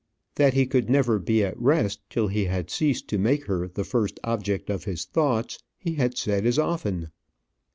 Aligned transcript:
That 0.33 0.55
he 0.55 0.65
could 0.65 0.89
never 0.89 1.19
be 1.19 1.43
at 1.43 1.61
rest 1.61 2.01
till 2.09 2.27
he 2.27 2.45
had 2.45 2.71
ceased 2.71 3.07
to 3.09 3.19
make 3.19 3.45
her 3.45 3.67
the 3.67 3.83
first 3.83 4.19
object 4.23 4.67
of 4.71 4.85
his 4.85 5.05
thoughts 5.05 5.59
he 5.77 5.93
had 5.93 6.17
said 6.17 6.43
as 6.47 6.57
often. 6.57 7.11